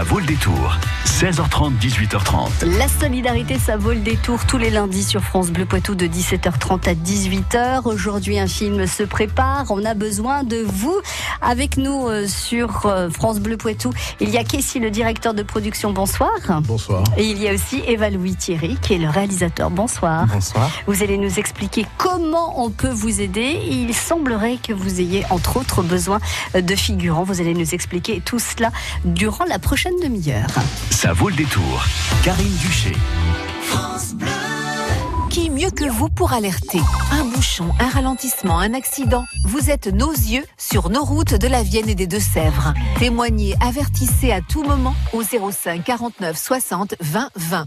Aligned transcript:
ça 0.00 0.04
vaut 0.06 0.18
le 0.18 0.24
détour. 0.24 0.78
16h30, 1.04 1.72
18h30. 1.78 2.78
La 2.78 2.88
solidarité, 2.88 3.58
ça 3.58 3.76
vaut 3.76 3.92
le 3.92 4.00
détour 4.00 4.46
tous 4.46 4.56
les 4.56 4.70
lundis 4.70 5.04
sur 5.04 5.22
France 5.22 5.50
Bleu 5.50 5.66
Poitou 5.66 5.94
de 5.94 6.06
17h30 6.06 6.88
à 6.88 6.94
18h. 6.94 7.82
Aujourd'hui, 7.84 8.38
un 8.38 8.46
film 8.46 8.86
se 8.86 9.02
prépare. 9.02 9.66
On 9.68 9.84
a 9.84 9.92
besoin 9.92 10.42
de 10.42 10.64
vous. 10.66 10.96
Avec 11.42 11.76
nous 11.76 12.08
euh, 12.08 12.26
sur 12.26 12.86
euh, 12.86 13.10
France 13.10 13.40
Bleu 13.40 13.58
Poitou, 13.58 13.92
il 14.20 14.30
y 14.30 14.38
a 14.38 14.44
Kessie, 14.44 14.78
le 14.78 14.90
directeur 14.90 15.34
de 15.34 15.42
production. 15.42 15.92
Bonsoir. 15.92 16.30
Bonsoir. 16.62 17.04
Et 17.18 17.24
il 17.24 17.36
y 17.36 17.46
a 17.48 17.52
aussi 17.52 17.82
Eva 17.86 18.08
Louis 18.08 18.36
Thierry, 18.36 18.78
qui 18.80 18.94
est 18.94 18.98
le 18.98 19.10
réalisateur. 19.10 19.68
Bonsoir. 19.68 20.28
Bonsoir. 20.28 20.70
Vous 20.86 21.02
allez 21.02 21.18
nous 21.18 21.38
expliquer 21.38 21.84
comment 21.98 22.64
on 22.64 22.70
peut 22.70 22.88
vous 22.88 23.20
aider. 23.20 23.60
Il 23.70 23.92
semblerait 23.92 24.56
que 24.66 24.72
vous 24.72 25.00
ayez 25.00 25.26
entre 25.28 25.58
autres 25.58 25.82
besoin 25.82 26.20
de 26.54 26.74
figurants. 26.74 27.24
Vous 27.24 27.42
allez 27.42 27.52
nous 27.52 27.74
expliquer 27.74 28.22
tout 28.24 28.38
cela 28.38 28.70
durant 29.04 29.44
la 29.44 29.58
prochaine 29.58 29.89
demi-heure. 30.02 30.50
Ça 30.90 31.12
vaut 31.12 31.28
le 31.28 31.36
détour. 31.36 31.84
Karine 32.22 32.56
Duché. 32.58 32.92
Qui 35.30 35.48
mieux 35.48 35.70
que 35.70 35.88
vous 35.88 36.08
pour 36.08 36.32
alerter 36.32 36.80
Un 37.12 37.24
bouchon, 37.24 37.70
un 37.78 37.88
ralentissement, 37.88 38.58
un 38.58 38.74
accident. 38.74 39.24
Vous 39.44 39.70
êtes 39.70 39.86
nos 39.86 40.12
yeux 40.12 40.44
sur 40.58 40.90
nos 40.90 41.04
routes 41.04 41.34
de 41.34 41.46
la 41.46 41.62
Vienne 41.62 41.88
et 41.88 41.94
des 41.94 42.08
Deux-Sèvres. 42.08 42.74
Témoignez, 42.98 43.54
avertissez 43.60 44.32
à 44.32 44.40
tout 44.40 44.64
moment 44.64 44.94
au 45.12 45.22
05 45.22 45.84
49 45.84 46.36
60 46.36 46.94
20 47.00 47.30
20. 47.36 47.66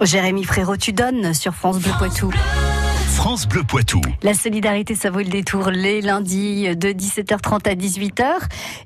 Jérémy 0.00 0.44
Frérot, 0.44 0.76
tu 0.76 0.92
donnes 0.92 1.34
sur 1.34 1.54
France 1.54 1.78
Bleu 1.78 1.92
Poitou. 1.98 2.32
Poitou. 3.66 4.00
La 4.22 4.34
solidarité, 4.34 4.94
ça 4.94 5.10
vaut 5.10 5.18
le 5.18 5.24
détour 5.24 5.70
les 5.70 6.00
lundis 6.00 6.76
de 6.76 6.90
17h30 6.90 7.68
à 7.68 7.74
18h. 7.74 8.24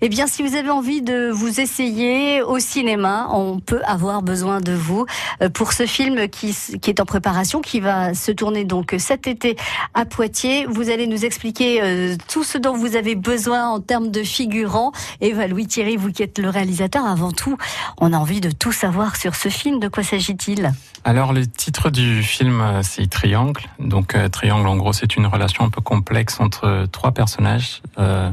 Eh 0.01 0.09
bien, 0.09 0.27
si 0.27 0.43
vous 0.43 0.55
avez 0.57 0.71
envie 0.71 1.03
de 1.03 1.31
vous 1.31 1.61
essayer 1.61 2.41
au 2.41 2.59
cinéma, 2.59 3.29
on 3.33 3.61
peut 3.61 3.83
avoir 3.85 4.23
besoin 4.23 4.63
de 4.63 4.73
vous 4.73 5.05
euh, 5.43 5.51
pour 5.51 5.75
ce 5.75 5.85
film 5.85 6.27
qui, 6.31 6.57
qui 6.81 6.89
est 6.89 7.01
en 7.01 7.05
préparation, 7.05 7.61
qui 7.61 7.81
va 7.81 8.15
se 8.15 8.33
tourner 8.33 8.65
donc 8.65 8.95
cet 8.99 9.27
été 9.27 9.57
à 9.93 10.07
Poitiers. 10.07 10.65
Vous 10.65 10.89
allez 10.89 11.07
nous 11.07 11.27
expliquer 11.27 11.83
euh, 11.83 12.17
tout 12.27 12.43
ce 12.43 12.57
dont 12.57 12.75
vous 12.75 12.97
avez 12.97 13.17
besoin 13.17 13.69
en 13.69 13.81
termes 13.81 14.11
de 14.11 14.23
figurants. 14.23 14.93
Eva 15.21 15.49
Louis 15.49 15.67
Thierry, 15.67 15.99
vous 15.99 16.13
qui 16.13 16.23
êtes 16.23 16.39
le 16.39 16.49
réalisateur, 16.49 17.05
avant 17.05 17.33
tout, 17.33 17.59
on 17.99 18.15
a 18.15 18.17
envie 18.17 18.41
de 18.41 18.51
tout 18.51 18.73
savoir 18.73 19.17
sur 19.17 19.35
ce 19.35 19.51
film. 19.51 19.81
De 19.81 19.89
quoi 19.89 20.03
s'agit-il? 20.03 20.73
Alors, 21.03 21.33
le 21.33 21.47
titre 21.47 21.89
du 21.89 22.23
film, 22.23 22.61
euh, 22.61 22.81
c'est 22.83 23.09
Triangle. 23.09 23.63
Donc, 23.79 24.15
euh, 24.15 24.29
Triangle, 24.31 24.67
en 24.69 24.77
gros, 24.77 24.93
c'est 24.93 25.17
une 25.17 25.27
relation 25.27 25.65
un 25.65 25.71
peu 25.71 25.81
complexe 25.81 26.41
entre 26.41 26.87
trois 26.93 27.13
personnages. 27.13 27.83
Euh, 27.99 28.31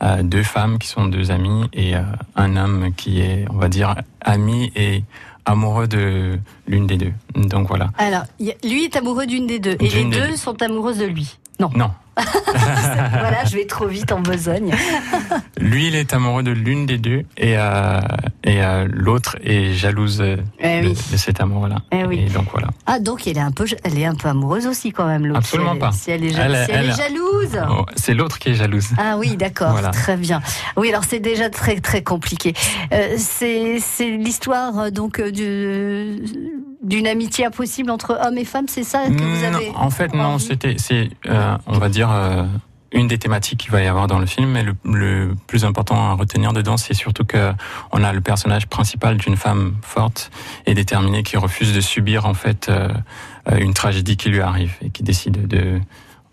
euh, 0.00 0.22
deux 0.22 0.44
femmes 0.44 0.78
qui 0.78 0.86
sont 0.86 1.06
deux 1.06 1.32
amies 1.32 1.68
et 1.72 1.96
euh, 1.96 2.02
un 2.36 2.56
homme 2.56 2.92
qui 2.96 3.20
est, 3.20 3.46
on 3.50 3.56
va 3.56 3.68
dire, 3.68 3.96
ami 4.20 4.70
et 4.76 5.02
amoureux 5.44 5.88
de 5.88 6.38
l'une 6.68 6.86
des 6.86 6.98
deux. 6.98 7.12
Donc 7.34 7.66
voilà. 7.66 7.90
Alors, 7.98 8.22
lui 8.62 8.84
est 8.84 8.94
amoureux 8.96 9.26
d'une 9.26 9.46
des 9.46 9.58
deux, 9.58 9.76
et 9.80 9.88
les 9.88 10.04
deux 10.04 10.28
deux. 10.28 10.36
sont 10.36 10.62
amoureuses 10.62 10.98
de 10.98 11.06
lui. 11.06 11.36
Non. 11.58 11.70
Non. 11.74 11.90
voilà, 12.46 13.44
je 13.44 13.56
vais 13.56 13.66
trop 13.66 13.86
vite 13.86 14.12
en 14.12 14.20
besogne. 14.20 14.74
Lui, 15.60 15.88
il 15.88 15.94
est 15.94 16.12
amoureux 16.14 16.42
de 16.42 16.50
l'une 16.50 16.86
des 16.86 16.98
deux 16.98 17.22
et, 17.36 17.56
euh, 17.58 18.00
et 18.44 18.62
euh, 18.62 18.86
l'autre 18.90 19.36
est 19.42 19.72
jalouse 19.74 20.20
euh, 20.20 20.36
Eh 20.60 20.80
de, 20.82 20.88
oui. 20.88 20.98
de 21.12 21.16
cet 21.16 21.40
amour-là. 21.40 21.76
Eh 21.92 22.04
oui. 22.04 22.24
Et 22.26 22.30
donc 22.30 22.46
voilà. 22.52 22.68
Ah, 22.86 22.98
donc 23.00 23.26
elle 23.26 23.36
est 23.36 23.40
un 23.40 23.50
peu, 23.52 23.66
elle 23.84 23.98
est 23.98 24.06
un 24.06 24.14
peu 24.14 24.28
amoureuse 24.28 24.66
aussi 24.66 24.92
quand 24.92 25.06
même, 25.06 25.26
l'autre. 25.26 25.38
Absolument 25.40 25.72
si 25.72 25.76
elle, 25.76 25.80
pas. 25.80 25.92
Si 25.92 26.10
elle 26.10 26.24
est, 26.24 26.30
ja- 26.30 26.44
Elle 26.44 26.54
est- 26.54 26.64
si 26.64 26.70
elle 26.72 26.86
est 26.90 26.96
jalouse. 26.96 27.60
Oh, 27.70 27.84
c'est 27.96 28.14
l'autre 28.14 28.38
qui 28.38 28.50
est 28.50 28.54
jalouse. 28.54 28.88
Ah 28.98 29.16
oui, 29.18 29.36
d'accord, 29.36 29.72
Voilà. 29.72 29.90
très 29.90 30.16
bien. 30.16 30.40
Oui, 30.76 30.88
alors 30.90 31.04
c'est 31.04 31.20
déjà 31.20 31.50
très 31.50 31.80
très 31.80 32.02
compliqué. 32.02 32.54
Euh, 32.92 33.14
c'est 33.18 33.78
l'histoire 34.16 34.90
donc 34.92 35.20
du 35.20 36.16
d'une 36.88 37.06
amitié 37.06 37.44
impossible 37.44 37.90
entre 37.90 38.18
hommes 38.20 38.38
et 38.38 38.44
femmes, 38.44 38.68
c'est 38.68 38.82
ça 38.82 39.04
que 39.06 39.12
vous 39.12 39.42
Non, 39.50 39.56
avez 39.56 39.70
En 39.76 39.90
fait, 39.90 40.14
non, 40.14 40.38
c'était, 40.38 40.76
c'est, 40.78 41.10
euh, 41.26 41.56
on 41.66 41.78
va 41.78 41.88
dire, 41.88 42.10
euh, 42.10 42.44
une 42.92 43.06
des 43.06 43.18
thématiques 43.18 43.60
qu'il 43.60 43.70
va 43.70 43.82
y 43.82 43.86
avoir 43.86 44.06
dans 44.06 44.18
le 44.18 44.26
film, 44.26 44.50
mais 44.50 44.62
le, 44.62 44.74
le 44.84 45.34
plus 45.46 45.64
important 45.64 46.10
à 46.10 46.14
retenir 46.14 46.52
dedans, 46.52 46.76
c'est 46.76 46.94
surtout 46.94 47.24
que 47.24 47.52
on 47.92 48.02
a 48.02 48.12
le 48.12 48.20
personnage 48.20 48.66
principal 48.66 49.18
d'une 49.18 49.36
femme 49.36 49.76
forte 49.82 50.30
et 50.66 50.74
déterminée 50.74 51.22
qui 51.22 51.36
refuse 51.36 51.74
de 51.74 51.80
subir 51.80 52.24
en 52.24 52.34
fait 52.34 52.68
euh, 52.70 52.88
une 53.58 53.74
tragédie 53.74 54.16
qui 54.16 54.30
lui 54.30 54.40
arrive 54.40 54.74
et 54.82 54.90
qui 54.90 55.02
décide 55.02 55.46
de, 55.46 55.80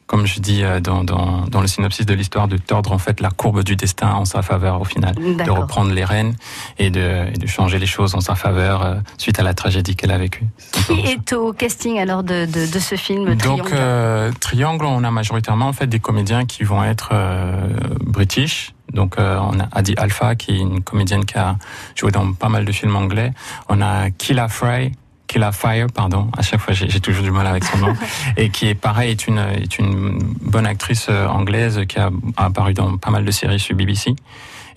comme 0.08 0.28
je 0.28 0.40
dis 0.40 0.64
euh, 0.64 0.80
dans, 0.80 1.04
dans, 1.04 1.42
dans 1.48 1.62
le 1.62 1.68
synopsis 1.68 2.06
de 2.06 2.14
l'histoire, 2.14 2.48
de 2.48 2.58
tordre 2.58 2.92
en 2.92 2.98
fait 3.00 3.20
la 3.22 3.30
courbe 3.32 3.64
du 3.64 3.76
destin 3.76 4.12
en 4.14 4.26
sa 4.26 4.42
faveur 4.42 4.80
au 4.82 4.86
final, 4.86 5.16
de 5.16 5.50
reprendre 5.52 5.92
les 5.92 6.06
rênes 6.06 6.36
et 6.78 6.90
de, 6.90 7.28
et 7.34 7.38
de 7.38 7.48
changer 7.48 7.80
les 7.80 7.86
choses 7.88 8.14
en 8.16 8.22
sa 8.22 8.36
faveur 8.36 8.84
euh, 8.84 8.96
suite 9.18 9.40
à 9.40 9.44
la 9.44 9.54
tragédie 9.54 9.96
qu'elle 9.96 10.12
a 10.12 10.18
vécue. 10.18 10.46
Qui 10.88 11.00
est 11.12 11.34
au 11.34 11.54
casting 11.54 11.98
alors 12.00 12.24
de, 12.24 12.46
de, 12.46 12.72
de 12.72 12.80
ce 12.80 12.96
film 12.96 13.36
Triangle 13.36 13.64
Donc 13.64 13.74
euh, 13.74 14.32
Triangle, 14.40 14.86
on 14.86 15.04
a 15.04 15.12
majoritairement 15.12 15.68
en 15.68 15.74
fait 15.74 15.88
des 15.88 16.00
comédiens 16.00 16.46
qui 16.46 16.64
vont 16.64 16.84
être 16.84 17.10
euh, 17.14 17.68
british. 18.02 18.74
Donc 18.94 19.18
euh, 19.18 19.40
on 19.42 19.60
a 19.60 19.68
Adi 19.72 19.96
Alpha 19.98 20.36
qui 20.36 20.52
est 20.52 20.60
une 20.60 20.82
comédienne 20.82 21.26
qui 21.26 21.38
a 21.38 21.58
joué 21.96 22.12
dans 22.12 22.32
pas 22.34 22.50
mal 22.50 22.64
de 22.66 22.72
films 22.72 22.96
anglais. 22.96 23.34
On 23.70 23.82
a 23.82 24.12
Killa 24.12 24.48
Fry. 24.48 24.92
Killa 25.28 25.52
Fire, 25.52 25.88
pardon. 25.94 26.30
À 26.38 26.42
chaque 26.42 26.60
fois, 26.60 26.74
j'ai 26.74 27.00
toujours 27.00 27.24
du 27.24 27.32
mal 27.32 27.48
avec 27.48 27.64
son 27.64 27.78
nom. 27.78 27.94
et 28.38 28.50
qui 28.50 28.68
est 28.68 28.76
pareil, 28.76 29.12
est 29.12 29.28
une 29.28 29.40
est 29.40 29.80
une 29.80 30.20
bonne 30.42 30.66
actrice 30.66 31.08
euh, 31.10 31.28
anglaise 31.28 31.82
qui 31.88 32.00
a 32.00 32.10
apparu 32.38 32.74
dans 32.74 32.98
pas 32.98 33.12
mal 33.12 33.26
de 33.26 33.32
séries 33.32 33.60
sur 33.60 33.76
BBC. 33.76 34.16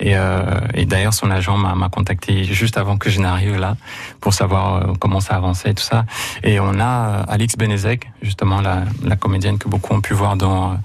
Et, 0.00 0.16
euh, 0.16 0.42
et 0.74 0.84
d'ailleurs, 0.84 1.14
son 1.14 1.30
agent 1.30 1.56
m'a 1.56 1.88
contacté 1.88 2.44
juste 2.44 2.76
avant 2.78 2.96
que 2.96 3.10
je 3.10 3.20
n'arrive 3.20 3.56
là 3.56 3.76
pour 4.20 4.32
savoir 4.32 4.74
euh, 4.74 4.92
comment 4.98 5.20
ça 5.20 5.34
avançait 5.34 5.70
et 5.70 5.74
tout 5.74 5.82
ça. 5.82 6.04
Et 6.44 6.60
on 6.60 6.78
a 6.78 7.08
euh, 7.08 7.22
Alix 7.28 7.56
Benezek, 7.56 8.10
justement 8.22 8.60
la, 8.60 8.84
la 9.02 9.16
comédienne 9.16 9.58
que 9.58 9.68
beaucoup 9.68 9.94
ont 9.94 10.00
pu 10.00 10.14
voir 10.14 10.36
dans, 10.36 10.78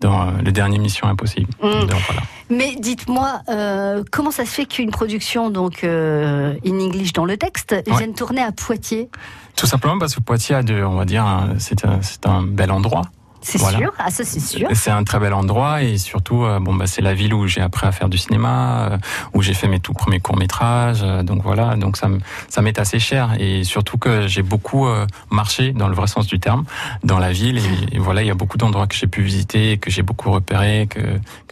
dans 0.00 0.32
le 0.32 0.52
dernier 0.52 0.78
Mission 0.78 1.06
Impossible. 1.08 1.50
Mm. 1.62 1.86
Donc 1.86 2.00
voilà. 2.06 2.22
Mais 2.48 2.76
dites-moi, 2.78 3.40
euh, 3.48 4.04
comment 4.12 4.30
ça 4.30 4.44
se 4.44 4.50
fait 4.50 4.66
qu'une 4.66 4.90
production, 4.90 5.50
donc 5.50 5.82
euh, 5.82 6.54
in 6.64 6.78
English 6.78 7.12
dans 7.12 7.24
le 7.24 7.36
texte, 7.36 7.72
Ouais. 7.72 7.96
vienne 7.96 8.14
tourner 8.14 8.42
à 8.42 8.52
Poitiers? 8.52 9.08
Tout 9.56 9.66
simplement 9.66 9.98
parce 9.98 10.14
que 10.14 10.20
Poitiers 10.20 10.54
a 10.56 10.62
de, 10.62 10.82
on 10.82 10.94
va 10.96 11.04
dire, 11.04 11.24
c'est 11.58 11.84
un, 11.84 12.00
un 12.26 12.42
bel 12.42 12.70
endroit. 12.70 13.02
C'est 13.42 13.58
Voilà. 13.58 13.78
sûr 13.78 13.92
Ah 13.98 14.10
ça 14.10 14.24
c'est 14.24 14.40
sûr. 14.40 14.68
C'est 14.74 14.90
un 14.90 15.04
très 15.04 15.20
bel 15.20 15.32
endroit 15.32 15.80
et 15.82 15.98
surtout, 15.98 16.42
euh, 16.42 16.58
bon, 16.58 16.74
bah, 16.74 16.88
c'est 16.88 17.00
la 17.02 17.14
ville 17.14 17.32
où 17.32 17.46
j'ai 17.46 17.60
appris 17.60 17.86
à 17.86 17.92
faire 17.92 18.08
du 18.08 18.18
cinéma, 18.18 18.88
euh, 18.90 18.98
où 19.34 19.42
j'ai 19.42 19.54
fait 19.54 19.68
mes 19.68 19.78
tout 19.78 19.92
premiers 19.92 20.18
courts 20.18 20.36
métrages. 20.36 21.02
donc 21.22 21.42
voilà, 21.44 21.76
donc 21.76 21.96
ça, 21.96 22.08
ça 22.48 22.60
m'est 22.60 22.76
assez 22.80 22.98
cher 22.98 23.34
et 23.38 23.62
surtout 23.62 23.98
que 23.98 24.26
j'ai 24.26 24.42
beaucoup 24.42 24.88
euh, 24.88 25.06
marché 25.30 25.72
dans 25.72 25.86
le 25.86 25.94
vrai 25.94 26.08
sens 26.08 26.26
du 26.26 26.40
terme 26.40 26.64
dans 27.04 27.20
la 27.20 27.30
ville 27.30 27.58
et, 27.58 27.96
et 27.96 27.98
voilà, 28.00 28.22
il 28.22 28.26
y 28.26 28.32
a 28.32 28.34
beaucoup 28.34 28.58
d'endroits 28.58 28.88
que 28.88 28.96
j'ai 28.96 29.06
pu 29.06 29.22
visiter, 29.22 29.78
que 29.78 29.90
j'ai 29.92 30.02
beaucoup 30.02 30.32
repéré, 30.32 30.88
que, 30.90 31.00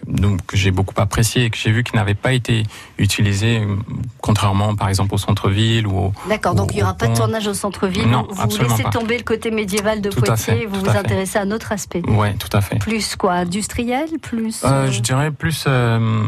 donc, 0.07 0.45
que 0.47 0.57
j'ai 0.57 0.71
beaucoup 0.71 0.95
apprécié 0.97 1.45
et 1.45 1.51
que 1.51 1.57
j'ai 1.57 1.71
vu 1.71 1.85
qui 1.85 1.97
n'avaient 1.97 2.15
pas 2.15 2.33
été 2.33 2.65
utilisés, 2.99 3.61
euh, 3.61 3.77
contrairement 4.21 4.75
par 4.75 4.89
exemple 4.89 5.15
au 5.15 5.19
centre-ville 5.19 5.87
ou 5.87 5.99
au, 5.99 6.13
D'accord, 6.29 6.55
donc 6.55 6.73
il 6.73 6.77
n'y 6.77 6.83
aura 6.83 6.93
au 6.93 6.97
pas 6.97 7.09
de 7.09 7.17
tournage 7.17 7.47
au 7.47 7.55
centre-ville. 7.55 8.09
Non, 8.09 8.27
vous 8.29 8.43
absolument 8.43 8.71
laissez 8.71 8.85
pas. 8.85 8.91
tomber 8.91 9.17
le 9.17 9.25
côté 9.25 9.51
médiéval 9.51 10.01
de 10.01 10.11
Tout 10.11 10.21
Poitiers, 10.21 10.55
fait, 10.61 10.67
vous 10.67 10.81
vous 10.81 10.89
à 10.89 10.99
intéressez 10.99 11.39
à 11.39 11.43
un 11.43 11.51
autre 11.51 11.73
aspect. 11.73 12.03
Ouais, 12.07 12.35
tout 12.35 12.55
à 12.55 12.61
fait. 12.61 12.79
Plus 12.79 13.17
quoi 13.17 13.35
Industriel 13.35 14.09
Plus 14.21 14.63
Euh, 14.65 14.69
euh, 14.69 14.91
je 14.91 15.01
dirais 15.01 15.31
plus 15.31 15.65
euh, 15.67 16.27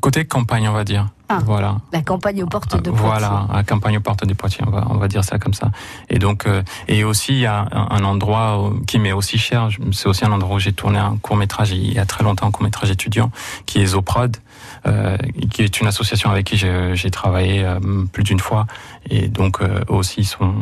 côté 0.00 0.24
campagne, 0.24 0.68
on 0.68 0.72
va 0.72 0.84
dire. 0.84 1.08
Ah. 1.28 1.40
Voilà. 1.44 1.76
la 1.92 2.02
campagne 2.02 2.42
aux 2.42 2.46
portes 2.46 2.82
de 2.82 2.90
Poitiers 2.90 3.06
Voilà, 3.06 3.46
à 3.52 3.62
campagne 3.62 3.98
aux 3.98 4.00
portes 4.00 4.26
des 4.26 4.34
Poitiers, 4.34 4.64
on 4.66 4.70
va, 4.70 4.86
on 4.90 4.96
va 4.96 5.08
dire 5.08 5.24
ça 5.24 5.38
comme 5.38 5.52
ça. 5.52 5.70
Et 6.08 6.18
donc, 6.18 6.46
euh, 6.46 6.62
et 6.88 7.04
aussi 7.04 7.32
il 7.32 7.40
y 7.40 7.46
a 7.46 7.68
un, 7.70 8.02
endroit 8.04 8.72
qui 8.86 8.98
m'est 8.98 9.12
aussi 9.12 9.38
cher. 9.38 9.68
C'est 9.92 10.08
aussi 10.08 10.24
un 10.24 10.32
endroit 10.32 10.56
où 10.56 10.58
j'ai 10.58 10.72
tourné 10.72 10.98
un 10.98 11.16
court 11.16 11.36
métrage 11.36 11.72
il 11.72 11.92
y 11.92 11.98
a 11.98 12.06
très 12.06 12.24
longtemps, 12.24 12.46
un 12.46 12.50
court 12.50 12.62
métrage 12.62 12.90
étudiant, 12.90 13.30
qui 13.66 13.80
est 13.80 13.86
Zoprod, 13.86 14.38
euh, 14.86 15.16
qui 15.50 15.62
est 15.62 15.80
une 15.80 15.86
association 15.86 16.30
avec 16.30 16.46
qui 16.46 16.56
j'ai 16.56 17.10
travaillé 17.10 17.64
euh, 17.64 17.78
plus 18.12 18.22
d'une 18.22 18.40
fois. 18.40 18.66
Et 19.10 19.28
donc 19.28 19.60
euh, 19.60 19.84
aussi 19.88 20.20
ils 20.20 20.26
sont 20.26 20.54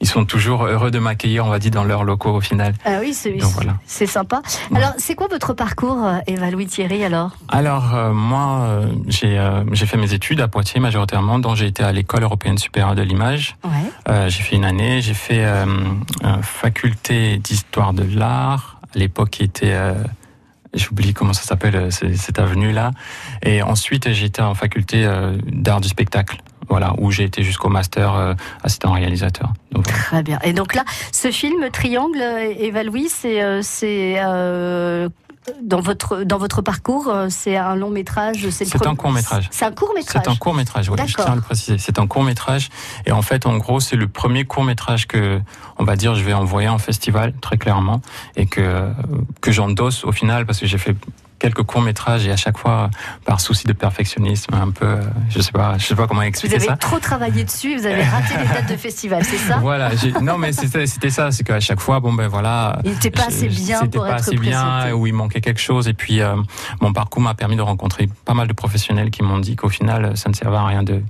ils 0.00 0.08
sont 0.08 0.24
toujours 0.24 0.64
heureux 0.64 0.90
de 0.90 0.98
m'accueillir, 0.98 1.44
on 1.44 1.50
va 1.50 1.58
dire, 1.58 1.70
dans 1.70 1.84
leurs 1.84 2.04
locaux 2.04 2.30
au 2.34 2.40
final. 2.40 2.72
Ah 2.84 2.98
oui, 3.00 3.12
c'est 3.12 3.32
Donc, 3.32 3.52
voilà. 3.52 3.76
c'est 3.84 4.06
sympa. 4.06 4.40
Ouais. 4.70 4.78
Alors, 4.78 4.94
c'est 4.96 5.14
quoi 5.14 5.28
votre 5.28 5.52
parcours, 5.52 6.04
euh, 6.04 6.18
Eva 6.26 6.50
Louis 6.50 6.66
Thierry 6.66 7.04
alors? 7.04 7.32
Alors 7.48 7.94
euh, 7.94 8.12
moi, 8.12 8.60
euh, 8.62 8.86
j'ai 9.08 9.38
euh, 9.38 9.62
fait 9.74 9.98
mes 9.98 10.14
études 10.14 10.40
à 10.40 10.48
Poitiers 10.48 10.80
majoritairement, 10.80 11.38
dont 11.38 11.54
j'ai 11.54 11.66
été 11.66 11.82
à 11.82 11.92
l'école 11.92 12.22
européenne 12.22 12.56
supérieure 12.56 12.94
de 12.94 13.02
l'image. 13.02 13.56
Ouais. 13.64 13.70
Euh, 14.08 14.28
j'ai 14.28 14.42
fait 14.42 14.56
une 14.56 14.64
année, 14.64 15.02
j'ai 15.02 15.14
fait 15.14 15.44
faculté 16.42 17.38
d'histoire 17.38 17.92
de 17.92 18.04
l'art, 18.04 18.78
à 18.94 18.98
l'époque 18.98 19.30
qui 19.30 19.42
était, 19.42 19.72
euh, 19.72 19.94
j'oublie 20.74 21.12
comment 21.12 21.32
ça 21.32 21.42
s'appelle, 21.42 21.90
cette 21.92 22.38
avenue-là. 22.38 22.92
Et 23.42 23.62
ensuite, 23.62 24.06
été 24.06 24.40
en 24.40 24.54
faculté 24.54 25.06
d'art 25.46 25.80
du 25.80 25.88
spectacle, 25.88 26.38
voilà, 26.70 26.94
où 26.98 27.10
j'ai 27.10 27.24
été 27.24 27.42
jusqu'au 27.42 27.68
master 27.68 28.14
euh, 28.14 28.34
assistant 28.62 28.92
réalisateur. 28.92 29.52
Donc. 29.72 29.86
Très 29.86 30.22
bien. 30.22 30.38
Et 30.44 30.52
donc 30.52 30.74
là, 30.74 30.84
ce 31.12 31.30
film 31.32 31.68
Triangle, 31.72 32.20
euh, 32.22 32.54
Eva 32.58 32.84
Louis, 32.84 33.08
c'est 33.08 33.42
euh, 33.42 33.60
euh, 33.82 35.08
dans 35.62 35.80
votre 35.80 36.22
dans 36.22 36.38
votre 36.38 36.62
parcours, 36.62 37.12
c'est 37.28 37.56
un 37.56 37.74
long 37.74 37.90
métrage. 37.90 38.48
C'est 38.50 38.86
un 38.86 38.94
court-métrage. 38.94 39.48
C'est 39.50 39.64
un 39.64 39.72
court 39.72 39.94
métrage. 39.94 40.22
C'est 40.24 40.30
un 40.30 40.36
court 40.36 40.54
métrage, 40.54 40.88
oui, 40.90 40.96
je 41.06 41.14
tiens 41.14 41.24
à 41.24 41.34
le 41.34 41.40
préciser. 41.40 41.78
C'est 41.78 41.98
un 41.98 42.06
court 42.06 42.22
métrage. 42.22 42.68
Et 43.04 43.10
en 43.10 43.22
fait, 43.22 43.46
en 43.46 43.56
gros, 43.56 43.80
c'est 43.80 43.96
le 43.96 44.06
premier 44.06 44.44
court 44.44 44.62
métrage 44.62 45.08
que, 45.08 45.40
on 45.78 45.84
va 45.84 45.96
dire, 45.96 46.14
je 46.14 46.22
vais 46.22 46.34
envoyer 46.34 46.68
en 46.68 46.78
festival, 46.78 47.32
très 47.40 47.56
clairement. 47.56 48.00
Et 48.36 48.46
que, 48.46 48.92
que 49.40 49.50
j'endosse 49.50 50.04
au 50.04 50.12
final, 50.12 50.46
parce 50.46 50.60
que 50.60 50.66
j'ai 50.66 50.78
fait 50.78 50.94
quelques 51.40 51.64
courts 51.64 51.80
métrages 51.82 52.26
et 52.26 52.30
à 52.30 52.36
chaque 52.36 52.58
fois, 52.58 52.90
par 53.24 53.40
souci 53.40 53.66
de 53.66 53.72
perfectionnisme, 53.72 54.54
un 54.54 54.70
peu, 54.70 54.86
euh, 54.86 55.00
je 55.30 55.40
sais 55.40 55.50
pas, 55.50 55.76
je 55.78 55.86
sais 55.86 55.94
pas 55.96 56.06
comment 56.06 56.20
Vous 56.20 56.26
expliquer 56.28 56.56
avez 56.56 56.66
ça. 56.66 56.76
trop 56.76 56.98
travaillé 57.00 57.42
dessus, 57.42 57.76
vous 57.76 57.86
avez 57.86 58.04
raté 58.04 58.34
les 58.40 58.46
dates 58.46 58.70
de 58.70 58.76
festival, 58.76 59.24
c'est 59.24 59.38
ça? 59.38 59.56
Voilà, 59.58 59.90
non 60.22 60.38
mais 60.38 60.52
c'était 60.52 60.86
c'était 60.86 61.10
ça, 61.10 61.32
c'est 61.32 61.42
qu'à 61.42 61.58
chaque 61.58 61.80
fois, 61.80 61.98
bon 61.98 62.12
ben 62.12 62.28
voilà, 62.28 62.78
Il 62.84 62.92
n'était 62.92 63.10
pas 63.10 63.26
assez 63.26 63.48
bien 63.48 63.80
pour 63.86 64.02
pas 64.04 64.10
être 64.10 64.14
assez 64.28 64.36
bien, 64.36 64.92
où 64.92 65.06
il 65.06 65.14
manquait 65.14 65.40
quelque 65.40 65.60
chose. 65.60 65.88
Et 65.88 65.94
puis 65.94 66.20
euh, 66.20 66.36
mon 66.80 66.92
parcours 66.92 67.22
m'a 67.22 67.34
permis 67.34 67.56
de 67.56 67.62
rencontrer 67.62 68.08
pas 68.24 68.34
mal 68.34 68.46
de 68.46 68.52
professionnels 68.52 69.10
qui 69.10 69.22
m'ont 69.22 69.38
dit 69.38 69.56
qu'au 69.56 69.68
final, 69.70 70.16
ça 70.16 70.28
ne 70.28 70.34
servait 70.34 70.56
à 70.58 70.64
rien 70.66 70.82
de 70.82 71.02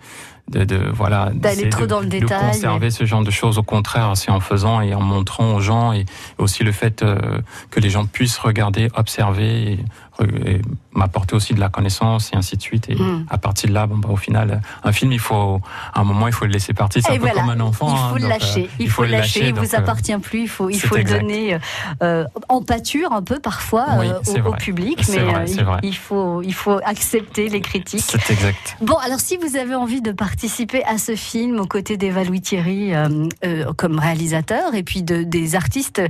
de, 0.49 0.65
de 0.65 0.91
voilà 0.93 1.31
D'aller 1.32 1.69
trop 1.69 1.82
de- 1.82 1.87
dans 1.87 2.00
le 2.00 2.06
de 2.06 2.11
détail. 2.19 2.50
conserver 2.50 2.91
ce 2.91 3.05
genre 3.05 3.23
de 3.23 3.31
choses. 3.31 3.56
Au 3.59 3.62
contraire, 3.62 4.11
c'est 4.17 4.32
en 4.32 4.41
faisant 4.41 4.81
et 4.81 4.94
en 4.94 5.00
montrant 5.00 5.55
aux 5.55 5.61
gens 5.61 5.93
et 5.93 6.06
aussi 6.39 6.65
le 6.65 6.72
fait 6.72 7.03
euh, 7.05 7.39
que 7.70 7.79
les 7.79 7.89
gens 7.89 8.05
puissent 8.05 8.39
regarder, 8.39 8.89
observer. 8.96 9.72
Et, 9.75 9.84
et 10.24 10.60
m'apporter 10.93 11.34
aussi 11.34 11.55
de 11.55 11.60
la 11.60 11.69
connaissance 11.69 12.31
et 12.32 12.36
ainsi 12.36 12.56
de 12.56 12.62
suite 12.62 12.89
et 12.89 13.00
Mm. 13.00 13.27
à 13.31 13.39
partir 13.39 13.69
de 13.70 13.74
là 13.74 13.86
bon 13.86 13.96
bah 13.96 14.10
au 14.12 14.17
final 14.17 14.60
un 14.84 14.93
film 14.93 15.12
il 15.12 15.19
faut 15.19 15.60
à 15.94 16.00
un 16.00 16.05
moment 16.05 16.27
il 16.27 16.32
faut 16.34 16.44
le 16.44 16.50
laisser 16.50 16.74
partir 16.74 17.03
c'est 17.05 17.15
un 17.15 17.19
peu 17.19 17.29
comme 17.29 17.48
un 17.48 17.60
enfant 17.60 17.89
il 17.89 17.98
hein, 17.98 18.08
faut 18.10 18.15
le 18.17 18.20
donc, 18.22 18.31
euh, 18.31 18.34
lâcher. 18.34 18.70
il 18.79 18.91
faut 18.91 19.03
le 19.05 19.08
lâcher. 19.08 19.48
Il 19.48 19.55
vous 19.55 19.74
euh, 19.74 19.79
appartient 19.79 20.17
plus. 20.19 20.43
Il 20.43 20.48
faut, 20.48 20.69
il 20.69 20.81
faut 20.81 20.96
le 20.96 21.05
donner 21.05 21.58
euh, 22.03 22.24
en 22.48 22.62
pâture 22.62 23.12
un 23.12 23.22
peu 23.22 23.39
parfois 23.39 23.86
Oui, 23.98 24.08
euh, 24.08 24.43
au, 24.44 24.53
public, 24.53 25.00
mais 25.08 25.19
vrai, 25.19 25.44
il, 25.48 25.67
il 25.82 25.96
faut, 25.96 26.43
il 26.43 26.53
faut 26.53 26.79
accepter 26.84 27.48
les 27.48 27.60
critiques. 27.60 28.05
c'est 28.06 28.31
exact 28.31 28.77
Bon, 28.82 28.96
alors 28.96 29.20
si 29.20 29.39
vous 29.39 29.56
avez 29.56 29.74
envie 29.74 30.03
de 30.03 30.12
participer 30.12 30.84
à 30.84 30.98
ce 30.98 31.17
film 31.17 31.58
aux 31.60 31.67
côtés 31.67 31.96
d'Eva 31.96 32.24
Louis 32.24 32.41
Thierry 32.43 32.93
euh, 32.94 33.72
comme 33.77 33.98
réalisateur 33.98 34.74
et 34.74 34.82
puis 34.82 35.03
de, 35.03 35.22
des 35.22 35.55
artistes 35.55 36.03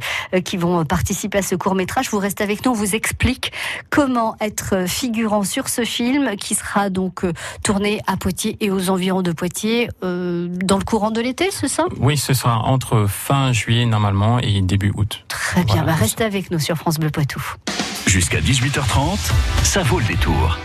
qui 0.45 0.57
vont 0.57 0.85
participer 0.85 1.39
à 1.39 1.43
ce 1.43 1.55
court 1.55 1.75
métrage, 1.75 2.11
vous 2.11 2.19
restez 2.19 2.43
avec 2.43 2.65
nous, 2.65 2.73
on 2.73 2.75
vous 2.75 2.95
explique 2.95 3.53
comment 3.91 4.00
être 4.41 4.75
euh, 4.75 4.87
figurant 4.87 5.45
sur 5.45 5.69
ce 5.69 5.85
film 5.85 6.37
qui 6.37 6.55
sera 6.55 6.89
donc 6.89 7.25
euh, 7.25 7.33
tourné 7.63 8.01
à 8.07 8.17
Poitiers 8.17 8.57
et 8.61 8.71
aux 8.71 8.89
environs 8.89 9.23
de 9.23 9.33
Poitiers 9.33 9.89
euh, 10.03 10.49
dans 10.51 10.79
le 10.79 10.85
courant 10.85 11.11
de 11.11 11.21
l'été, 11.21 11.51
c'est 11.51 11.69
ça? 11.69 11.85
Oui, 11.99 12.17
ce 12.17 12.33
sera 12.33 12.61
entre 12.61 13.07
fin 13.07 13.53
juillet 13.53 13.85
normalement 13.85 14.39
et 14.39 14.61
début 14.63 14.93
août. 14.95 15.25
Très 15.29 15.65
bien, 15.65 15.77
Voilà, 15.77 15.93
bah, 15.93 15.95
c'est 15.99 16.05
restez 16.05 16.25
avec 16.25 16.51
nous 16.51 16.59
sur 16.59 16.77
France 16.77 16.99
Bleu 16.99 17.11
Poitou. 17.11 17.43
Jusqu'à 18.07 18.41
18h30, 18.41 19.19
ça 19.65 19.83
vaut 19.83 19.99
le 19.99 20.07
détour. 20.07 20.59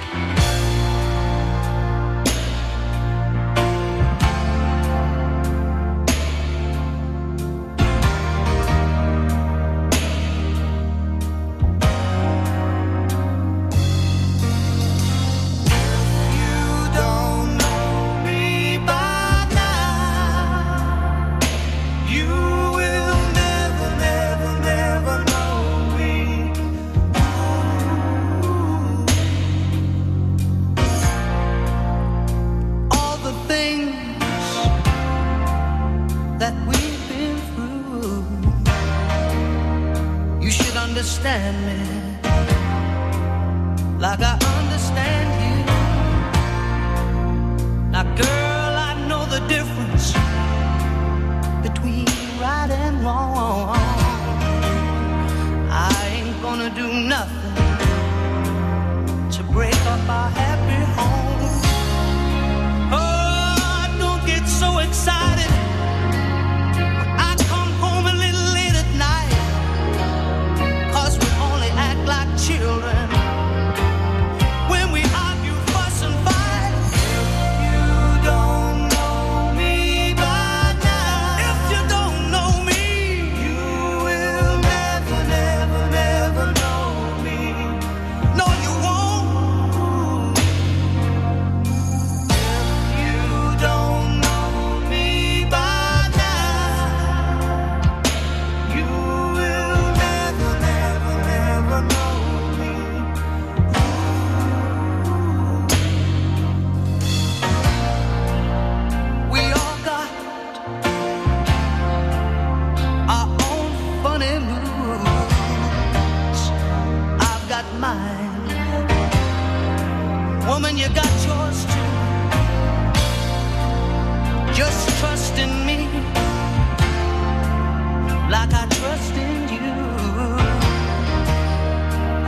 Nothing 57.16 57.65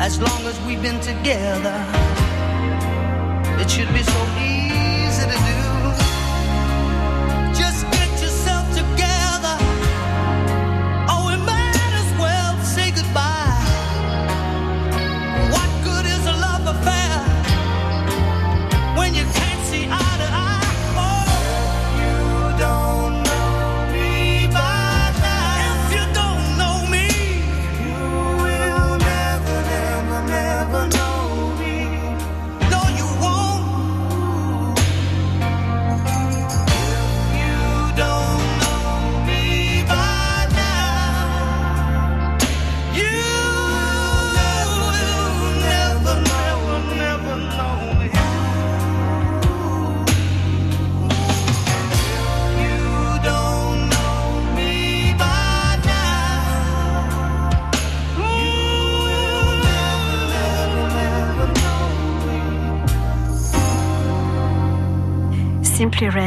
As 0.08 0.22
long 0.22 0.46
as 0.46 0.58
we've 0.62 0.82
been 0.82 1.02
together, 1.02 1.86
it 3.60 3.70
should 3.70 3.92
be 3.94 4.04
so 4.04 4.22
easy 4.40 5.26
to 5.28 5.38
do. 5.38 5.67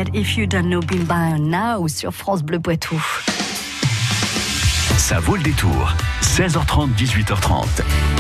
Red, 0.01 0.15
If 0.15 0.35
You 0.39 0.47
Don't 0.47 0.71
Know 0.71 0.81
By 0.81 1.37
Now 1.39 1.87
sur 1.87 2.11
France 2.11 2.43
Bleu 2.43 2.59
Poitou. 2.59 2.97
Ça 5.01 5.19
vaut 5.19 5.35
le 5.35 5.43
détour. 5.43 5.95
16h30, 6.21 6.95
18h30. 6.95 7.65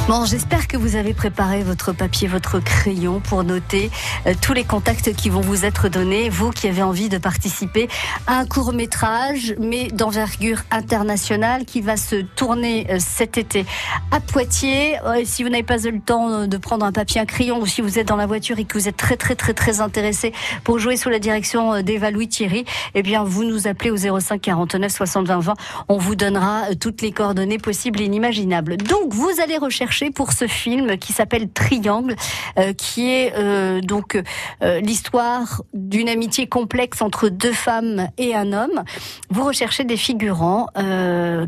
Bon, 0.08 0.24
j'espère 0.24 0.66
que 0.66 0.76
vous 0.76 0.96
avez 0.96 1.12
préparé 1.12 1.62
votre 1.62 1.92
papier, 1.92 2.26
votre 2.26 2.58
crayon 2.58 3.20
pour 3.20 3.44
noter 3.44 3.90
euh, 4.26 4.32
tous 4.40 4.54
les 4.54 4.64
contacts 4.64 5.14
qui 5.14 5.28
vont 5.28 5.42
vous 5.42 5.64
être 5.64 5.88
donnés. 5.88 6.30
Vous 6.30 6.50
qui 6.50 6.66
avez 6.66 6.82
envie 6.82 7.08
de 7.10 7.18
participer 7.18 7.88
à 8.26 8.38
un 8.38 8.46
court 8.46 8.72
métrage, 8.72 9.54
mais 9.60 9.88
d'envergure 9.88 10.62
internationale, 10.70 11.66
qui 11.66 11.82
va 11.82 11.96
se 11.96 12.16
tourner 12.16 12.86
euh, 12.90 12.96
cet 12.98 13.36
été 13.38 13.66
à 14.10 14.18
Poitiers. 14.18 14.98
Euh, 15.04 15.20
si 15.24 15.44
vous 15.44 15.50
n'avez 15.50 15.62
pas 15.62 15.80
eu 15.84 15.92
le 15.92 16.00
temps 16.00 16.46
de 16.46 16.56
prendre 16.56 16.84
un 16.86 16.92
papier, 16.92 17.20
un 17.20 17.26
crayon, 17.26 17.60
ou 17.60 17.66
si 17.66 17.82
vous 17.82 17.98
êtes 17.98 18.08
dans 18.08 18.16
la 18.16 18.26
voiture 18.26 18.58
et 18.58 18.64
que 18.64 18.76
vous 18.76 18.88
êtes 18.88 18.96
très 18.96 19.16
très 19.16 19.36
très 19.36 19.52
très 19.52 19.80
intéressé 19.80 20.32
pour 20.64 20.78
jouer 20.78 20.96
sous 20.96 21.10
la 21.10 21.18
direction 21.18 21.82
d'Eva 21.82 22.10
Louis 22.10 22.28
Thierry, 22.28 22.64
eh 22.94 23.02
bien 23.02 23.22
vous 23.22 23.44
nous 23.44 23.68
appelez 23.68 23.90
au 23.90 24.18
05 24.18 24.40
49 24.40 24.90
60 24.90 25.26
20 25.28 25.38
20. 25.40 25.54
On 25.88 25.98
vous 25.98 26.16
donnera 26.16 26.69
toutes 26.74 27.02
les 27.02 27.12
coordonnées 27.12 27.58
possibles 27.58 28.00
et 28.00 28.04
inimaginables. 28.04 28.76
Donc 28.76 29.12
vous 29.12 29.30
allez 29.42 29.58
rechercher 29.58 30.10
pour 30.10 30.32
ce 30.32 30.46
film 30.46 30.96
qui 30.98 31.12
s'appelle 31.12 31.50
Triangle, 31.50 32.16
euh, 32.58 32.72
qui 32.72 33.10
est 33.10 33.32
euh, 33.36 33.80
donc 33.80 34.20
euh, 34.62 34.80
l'histoire 34.80 35.62
d'une 35.74 36.08
amitié 36.08 36.46
complexe 36.46 37.02
entre 37.02 37.28
deux 37.28 37.52
femmes 37.52 38.08
et 38.18 38.34
un 38.34 38.52
homme. 38.52 38.82
Vous 39.30 39.44
recherchez 39.44 39.84
des 39.84 39.96
figurants. 39.96 40.66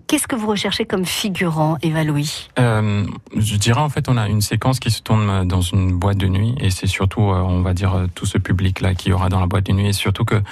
Qu'est-ce 0.06 0.26
que 0.26 0.36
vous 0.36 0.46
recherchez 0.46 0.84
comme 0.84 1.04
figurant, 1.04 1.76
Eva 1.82 2.04
Louis 2.04 2.48
je 2.56 3.56
dirais 3.56 3.80
en 3.80 3.88
fait 3.88 4.08
on 4.08 4.16
a 4.16 4.28
une 4.28 4.40
séquence 4.40 4.78
qui 4.78 4.90
se 4.90 5.02
tourne 5.02 5.46
dans 5.46 5.60
une 5.60 5.92
boîte 5.92 6.18
de 6.18 6.26
nuit 6.26 6.54
et 6.60 6.70
c'est 6.70 6.86
surtout 6.86 7.20
on 7.20 7.62
va 7.62 7.74
dire 7.74 8.06
tout 8.14 8.26
ce 8.26 8.38
public 8.38 8.80
là 8.80 8.94
qui 8.94 9.12
aura 9.12 9.28
dans 9.28 9.40
la 9.40 9.46
boîte 9.46 9.66
de 9.66 9.72
nuit 9.72 9.88
et 9.88 9.92
surtout 9.92 10.24
que 10.24 10.42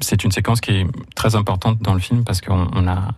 c'est 0.00 0.24
une 0.24 0.32
séquence 0.32 0.60
qui 0.60 0.72
est 0.72 0.86
très 1.14 1.36
importante 1.36 1.80
dans 1.80 1.94
le 1.94 2.00
film 2.00 2.24
parce 2.24 2.40
qu'on 2.40 2.68
on 2.74 2.88
a 2.88 3.14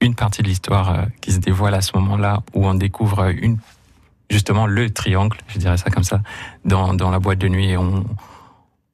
une 0.00 0.14
partie 0.14 0.42
de 0.42 0.48
l'histoire 0.48 0.90
euh, 0.90 1.02
qui 1.20 1.32
se 1.32 1.38
dévoile 1.38 1.74
à 1.74 1.80
ce 1.80 1.96
moment-là 1.96 2.42
où 2.54 2.66
on 2.66 2.74
découvre 2.74 3.32
justement 4.30 4.66
le 4.66 4.90
triangle, 4.90 5.36
je 5.48 5.58
dirais 5.58 5.76
ça 5.76 5.90
comme 5.90 6.04
ça, 6.04 6.22
dans, 6.64 6.94
dans 6.94 7.10
la 7.10 7.18
boîte 7.18 7.38
de 7.38 7.48
nuit 7.48 7.70
et 7.70 7.76
on 7.76 8.04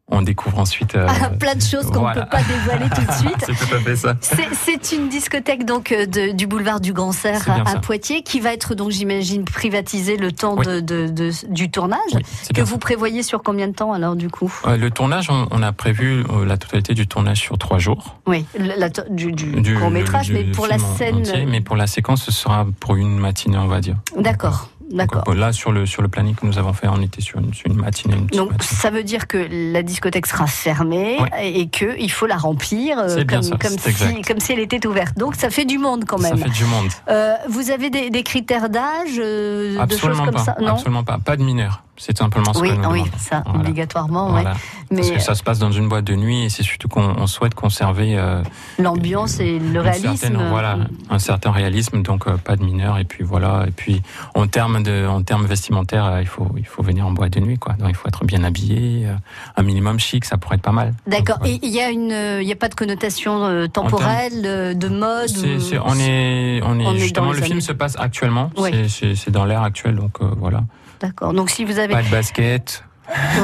on 0.09 0.23
découvre 0.23 0.59
ensuite 0.61 0.95
euh, 0.95 1.07
Ah, 1.09 1.31
Plein 1.31 1.57
de 1.57 1.63
choses 1.63 1.87
qu'on 1.87 1.95
ne 1.95 1.99
voilà. 1.99 2.23
peut 2.27 2.31
pas 2.31 2.43
dévoiler 2.43 2.89
tout 2.95 3.01
de 3.05 3.13
suite. 3.19 3.37
c'est 3.45 3.67
tout 3.69 3.75
à 3.75 3.81
fait 3.81 3.97
ça. 3.97 4.15
C'est- 4.21 4.93
une 4.97 5.09
discothèque 5.09 5.65
donc 5.65 5.91
euh, 5.91 6.07
de- 6.07 6.31
du 6.33 6.47
boulevard 6.47 6.81
du 6.81 6.93
Grand 6.93 7.11
Serre 7.11 7.43
à, 7.51 7.69
ça. 7.73 7.79
Poitiers 7.81 8.23
qui 8.23 8.39
va 8.39 8.53
être 8.53 8.77
donc 8.77 8.91
j'imagine 8.93 9.45
privatisée 9.45 10.17
le 10.17 10.31
temps 10.31 10.55
Oui. 10.57 10.65
de, 10.65 10.81
de- 10.81 11.09
de- 11.09 11.33
du 11.49 11.71
tournage 11.73 11.99
Oui, 12.15 12.23
que 12.55 12.63
vous 12.63 12.79
prévoyez 12.79 13.25
sur 13.25 13.43
combien 13.43 13.67
de 13.67 13.73
temps 13.75 13.93
alors 13.93 14.15
du 14.15 14.29
coup? 14.29 14.53
Euh, 14.67 14.77
le 14.77 14.91
tournage, 14.93 15.29
on, 15.29 15.49
on 15.51 15.61
a 15.63 15.73
prévu 15.73 16.25
euh, 16.31 16.45
la 16.47 16.57
totalité 16.57 16.95
du 16.95 17.09
tournage 17.09 17.39
sur 17.41 17.59
trois 17.59 17.79
jours. 17.79 18.17
Oui, 18.27 18.45
la- 18.59 18.89
du, 19.11 19.33
du 19.33 19.61
Du- 19.61 19.75
court 19.75 19.91
métrage, 19.91 20.27
du 20.27 20.35
mais 20.35 20.45
pour 20.45 20.69
la 20.69 20.79
scène. 20.79 21.17
entier, 21.17 21.47
mais 21.47 21.61
pour 21.61 21.75
la 21.77 21.89
séquence, 21.89 22.23
ce 22.23 22.31
sera 22.33 22.65
pour 22.79 22.95
une 22.95 23.19
matinée, 23.19 23.59
on 23.59 23.67
va 23.67 23.81
dire. 23.81 23.97
D'accord, 24.17 24.69
d'accord. 24.91 25.25
Donc, 25.25 25.37
Là, 25.37 25.53
sur 25.53 25.73
le, 25.73 25.87
sur 25.87 26.03
le 26.03 26.09
planning 26.09 26.35
que 26.35 26.45
nous 26.47 26.59
avons 26.59 26.73
fait, 26.73 26.89
on 26.89 27.01
était 27.03 27.21
sur 27.21 27.39
une, 27.41 27.53
sur 27.55 27.67
une 27.71 27.77
matinée. 27.77 28.15
Une 28.17 28.27
Donc 28.27 28.53
matinée. 28.53 28.65
ça 28.81 28.91
veut 28.91 29.03
dire 29.03 29.27
que 29.27 29.39
la 29.73 29.83
discothèque 29.83 30.27
sera 30.27 30.47
fermée 30.47 31.17
Oui. 31.21 31.29
et 31.43 31.61
et 31.61 31.69
que 31.69 31.99
il 31.99 32.11
faut 32.11 32.27
la 32.27 32.37
remplir 32.37 32.99
euh, 32.99 33.25
comme, 33.25 33.43
ça, 33.43 33.57
si, 33.69 33.89
exact. 33.89 34.27
comme 34.29 34.41
si 34.41 34.53
elle 34.53 34.61
était 34.61 34.87
ouverte. 34.87 35.17
Donc 35.19 35.35
ça 35.37 35.51
fait 35.51 35.65
du 35.65 35.79
monde 35.79 36.05
quand 36.07 36.19
Ça 36.19 36.35
même. 36.35 36.39
fait 36.45 36.51
du 36.51 36.65
monde. 36.65 36.89
Euh, 37.09 37.35
vous 37.49 37.71
avez 37.71 37.91
des, 37.91 38.11
des 38.11 38.23
critères 38.23 38.69
d'âge, 38.69 39.19
euh, 39.19 39.85
de 39.87 39.97
choses 39.97 40.17
comme 40.19 40.31
pas. 40.33 40.39
ça? 40.39 40.57
Non? 40.61 40.73
Absolument 40.75 41.05
pas. 41.05 41.19
Pas 41.19 41.37
de 41.37 41.43
mineurs. 41.43 41.83
C'est 41.99 42.17
simplement 42.17 42.53
ce 42.55 42.61
Oui, 42.61 42.71
que 42.71 42.75
nous 42.83 42.91
oui, 42.91 43.03
ça, 43.19 43.43
Voilà. 43.45 43.61
obligatoirement. 43.61 44.27
ouais. 44.27 44.43
Voilà. 44.43 44.55
Mais 44.91 44.99
Parce 44.99 45.11
que 45.11 45.19
ça 45.21 45.35
se 45.35 45.43
passe 45.43 45.59
dans 45.59 45.73
une 45.73 45.89
boîte 45.89 46.05
de 46.05 46.15
nuit 46.15 46.45
et 46.45 46.49
c'est 46.49 46.63
surtout 46.63 46.89
qu'on 46.89 47.17
on 47.19 47.27
souhaite 47.27 47.55
conserver 47.55 48.17
euh, 48.19 48.43
l'ambiance 48.79 49.41
et 49.41 49.59
le 49.59 49.81
réalisme. 49.81 50.17
certaine- 50.17 50.49
voilà, 50.51 50.79
un 51.11 51.19
certain 51.19 51.51
réalisme, 51.51 52.03
donc 52.03 52.27
euh, 52.29 52.37
pas 52.37 52.57
de 52.57 52.65
mineurs. 52.65 52.99
Et 52.99 53.05
puis 53.05 53.25
voilà. 53.25 53.65
Et 53.67 53.71
puis 53.71 54.03
en 54.35 54.47
termes 54.47 54.83
de, 54.83 55.07
en 55.07 55.23
termes 55.23 55.47
vestimentaires, 55.47 56.05
euh, 56.07 56.21
il 56.21 56.29
faut, 56.29 56.49
il 56.57 56.67
faut 56.67 56.83
venir 56.83 57.07
en 57.07 57.11
boîte 57.13 57.33
de 57.33 57.41
nuit, 57.41 57.59
quoi. 57.59 57.73
Donc 57.75 57.89
il 57.89 57.95
faut 57.97 58.09
être 58.09 58.25
bien 58.25 58.45
habillé, 58.45 59.09
un 59.57 59.63
minimum 59.63 59.99
chic, 59.99 60.25
ça 60.25 60.37
pourrait 60.37 60.57
être 60.57 60.63
pas 60.63 60.73
mal. 60.73 60.95
D'accord. 61.07 61.39
Et 61.45 61.59
il 61.63 61.71
y 61.71 61.81
a 61.81 61.91
une, 61.91 62.41
il 62.43 62.47
y 62.47 62.53
a 62.53 62.57
pas 62.57 62.69
de 62.69 62.75
connotation 62.75 63.67
temporelle, 63.73 64.79
de 64.79 64.89
mode. 64.89 65.29
C'est- 65.29 65.57
ou- 65.57 65.61
c'est- 65.61 65.79
on 65.79 65.95
est, 65.95 66.61
on 66.63 66.79
est, 66.79 66.87
on 66.87 66.91
est 66.91 66.95
dans 66.95 66.95
justement, 66.97 67.33
le 67.33 67.41
film 67.41 67.53
années- 67.53 67.61
se 67.61 67.73
passe 67.73 67.97
actuellement. 67.99 68.51
Ouais. 68.57 68.87
C'est- 68.89 69.31
dans 69.31 69.45
l'ère 69.45 69.63
actuelle, 69.63 69.97
donc 69.97 70.21
voilà. 70.21 70.63
D'accord. 71.01 71.35
Donc 71.35 71.51
si 71.51 71.65
vous 71.67 71.79
avez, 71.79 71.86
Pas 71.95 72.03
de 72.03 72.09
basket, 72.11 72.85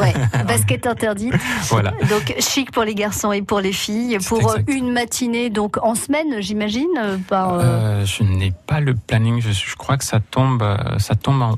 ouais, 0.00 0.12
basket 0.46 0.86
interdite. 0.86 1.34
voilà. 1.68 1.92
Donc 2.10 2.34
chic 2.40 2.70
pour 2.72 2.84
les 2.84 2.94
garçons 2.94 3.32
et 3.32 3.42
pour 3.42 3.60
les 3.60 3.72
filles. 3.72 4.18
Pour 4.26 4.40
exact. 4.56 4.68
une 4.70 4.90
matinée, 4.92 5.50
donc 5.50 5.76
en 5.82 5.94
semaine, 5.94 6.40
j'imagine. 6.40 6.88
euh, 6.98 7.16
Par 7.28 7.58
euh, 7.60 8.04
je 8.04 8.22
n'ai 8.24 8.52
pas 8.66 8.80
le 8.80 8.94
planning. 8.94 9.40
Je, 9.40 9.52
je 9.52 9.76
crois 9.76 9.96
que 9.96 10.04
ça 10.04 10.20
tombe, 10.20 10.62
euh, 10.62 10.98
ça 10.98 11.14
tombe 11.14 11.42
en 11.42 11.54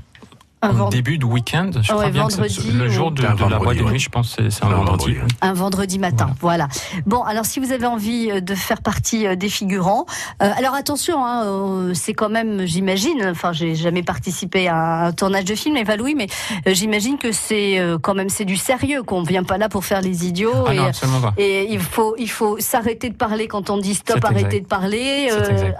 vend- 0.73 0.89
début 0.89 1.19
de 1.19 1.25
week-end. 1.25 1.71
Je 1.75 1.79
Ouais, 1.79 1.85
crois 1.99 2.11
bien 2.11 2.27
que 2.29 2.73
le 2.73 2.87
ou- 2.87 2.91
jour 2.91 3.11
de, 3.13 3.23
la 3.23 3.35
vendredi, 3.35 3.65
boîte 3.65 3.77
de 3.79 3.83
nuit, 3.85 3.99
je 3.99 4.09
pense 4.09 4.37
c'est 4.37 4.65
un 4.65 4.69
vendredi. 4.69 5.15
vendredi, 5.15 5.35
un 5.41 5.53
vendredi 5.53 5.99
matin. 5.99 6.31
Voilà. 6.41 6.69
Bon, 7.07 7.23
alors 7.23 7.45
si 7.47 7.61
vous 7.61 7.73
avez 7.73 7.87
envie 7.87 8.31
euh, 8.31 8.41
de 8.41 8.55
faire 8.55 8.81
partie 8.83 9.27
euh, 9.27 9.37
des 9.37 9.49
figurants, 9.49 10.07
euh, 10.43 10.51
alors 10.57 10.75
attention, 10.75 11.25
hein, 11.25 11.45
euh, 11.45 11.93
c'est 11.95 12.15
quand 12.15 12.29
même, 12.29 12.67
j'imagine, 12.67 13.27
enfin 13.31 13.53
j'ai 13.53 13.75
jamais 13.75 14.03
participé 14.03 14.69
à 14.69 15.07
un 15.07 15.13
tournage 15.13 15.45
de 15.45 15.55
film, 15.55 15.77
Eva 15.77 15.97
Louis, 15.97 16.15
mais 16.15 16.27
euh, 16.67 16.75
j'imagine 16.75 17.19
que 17.19 17.33
c'est 17.33 17.79
euh, 17.79 17.99
quand 17.99 18.15
même 18.15 18.29
c'est 18.29 18.45
du 18.45 18.57
sérieux, 18.57 19.03
qu'on 19.03 19.23
vient 19.23 19.45
pas 19.45 19.59
là 19.59 19.69
pour 19.69 19.85
faire 19.85 20.01
les 20.01 20.27
idiots. 20.27 20.53
Ah 20.67 20.75
et, 20.75 20.77
non, 20.77 20.85
absolument 20.87 21.21
pas. 21.21 21.33
et 21.37 21.73
il 21.73 21.81
faut, 21.81 22.15
il 22.19 22.31
faut 22.31 22.57
s'arrêter 22.59 23.09
de 23.11 23.15
parler 23.15 23.47
quand 23.49 23.71
on 23.71 23.79
dit 23.79 23.95
stop, 23.95 24.17
exact. 24.31 24.53
de 24.53 24.67
parler. 24.67 25.29